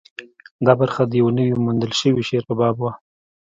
[0.65, 2.91] دا برخه د یوه نوي موندل شوي شعر په باب وه.